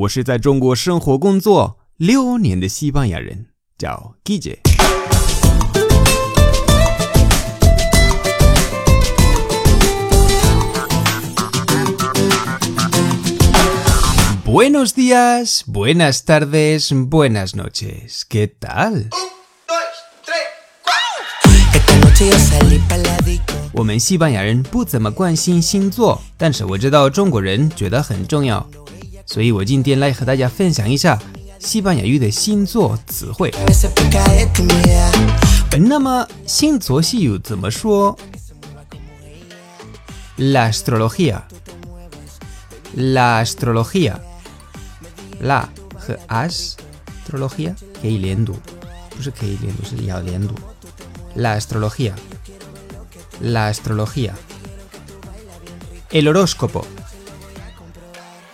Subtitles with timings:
[0.00, 4.60] 我是在中国生活工作六年的西班牙人，叫 Guille。
[14.46, 18.22] Buenos días, buenas tardes, buenas noches.
[18.26, 19.08] ¿Qué tal?
[23.72, 28.66] 我们西班牙人不怎么关心星座，但是我知道中国人觉得很重要，
[29.25, 31.19] 所以我今天来和大家分享一下
[31.59, 33.51] 西班牙语的星座词汇。
[35.77, 38.17] 那么星座西语怎么说？
[40.37, 48.57] La astrología，la astrología，la 和 astrología 可以连读，
[49.09, 50.53] 不是可以连读，是要连读。
[51.35, 52.13] La astrología.
[53.41, 54.33] La astrología.
[56.11, 56.85] El horóscopo.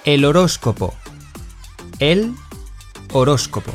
[0.06, 0.95] El horóscopo.
[1.98, 2.33] El
[3.12, 3.73] horóscopo.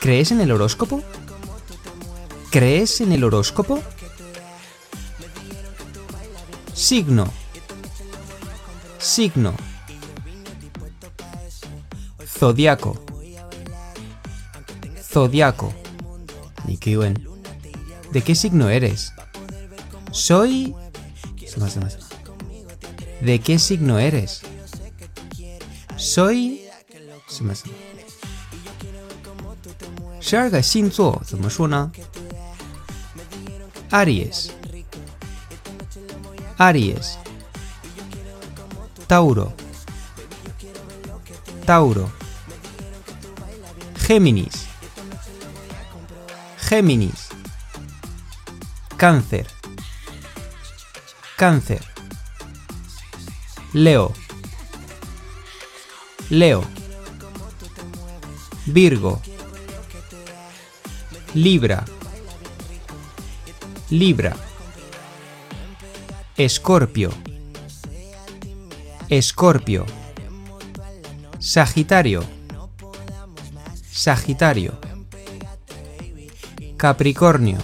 [0.00, 1.00] ¿Crees en el horóscopo?
[2.50, 3.80] ¿Crees en el horóscopo?
[6.74, 7.32] Signo.
[8.98, 9.54] Signo.
[12.26, 13.04] Zodiaco.
[15.00, 15.72] Zodiaco.
[16.66, 17.24] Nikiwen.
[18.10, 19.12] ¿De qué signo eres?
[20.12, 20.74] Soy...
[23.20, 24.42] ¿De qué signo eres?
[25.96, 26.64] Soy...
[33.90, 34.52] Aries.
[36.58, 37.18] Aries.
[39.06, 39.52] Tauro.
[41.66, 42.10] Tauro.
[44.06, 44.66] Géminis.
[46.58, 47.28] Géminis.
[48.96, 49.46] Cáncer.
[51.42, 51.82] Cáncer.
[53.72, 54.12] Leo.
[56.30, 56.62] Leo.
[58.66, 59.20] Virgo.
[61.34, 61.84] Libra.
[63.90, 64.36] Libra.
[66.36, 67.10] Escorpio.
[69.08, 69.84] Escorpio.
[71.40, 72.24] Sagitario.
[73.90, 74.78] Sagitario.
[76.76, 77.58] Capricornio.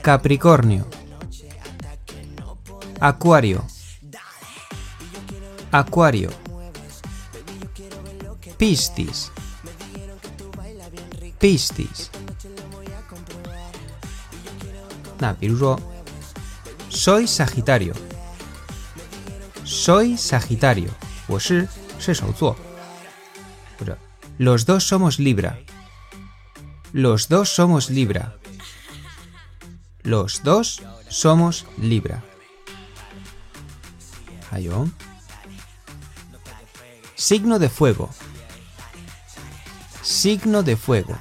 [0.00, 0.97] Capricornio.
[3.00, 3.64] Acuario.
[5.70, 6.30] Acuario.
[8.56, 9.30] Piscis.
[11.38, 12.10] Piscis.
[16.88, 17.94] soy Sagitario.
[19.62, 20.90] Soy Sagitario.
[24.38, 25.60] Los dos somos Libra.
[26.92, 28.38] Los dos somos Libra.
[30.02, 32.24] Los dos somos Libra.
[37.14, 38.10] Signo de fuego.
[40.02, 41.18] Signo de fuego.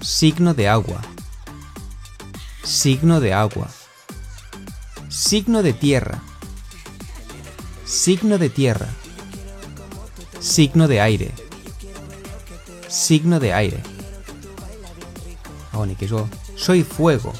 [0.00, 1.00] Signo de agua.
[2.64, 3.68] Signo de agua.
[5.08, 6.22] Signo de tierra.
[7.84, 8.88] Signo de tierra.
[10.40, 11.32] Signo de aire.
[12.88, 13.82] Signo de aire.
[16.56, 17.32] Soy fuego.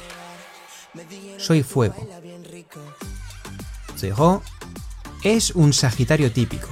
[1.37, 2.22] Soy fuego.
[5.22, 6.68] es un Sagitario típico.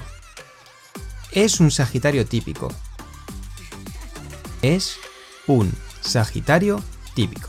[1.32, 2.72] Es un Sagitario típico.
[4.62, 4.96] Es
[5.46, 6.80] un Sagitario
[7.14, 7.48] típico.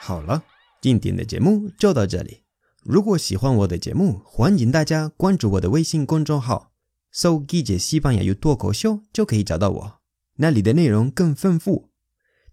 [0.00, 0.42] 好了，
[0.82, 2.42] 今天的节目就到这里。
[2.82, 6.72] 如果喜欢我的节目，欢迎大家关注我的微信公众号，
[7.10, 9.97] 搜“季节西班牙语脱口秀”就可以找到我，
[10.39, 11.89] 那里的内容更丰富。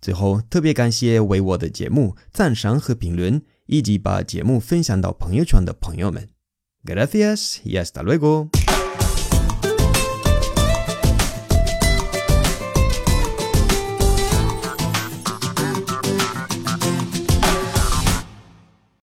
[0.00, 6.28] 最后，特别感谢为我的节目赞赏和评论，以及把节目分享到朋友圈的朋友们。
[6.84, 8.65] Gracias y hasta luego。